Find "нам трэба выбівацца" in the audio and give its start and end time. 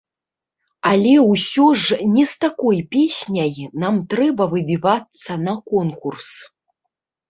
3.87-5.31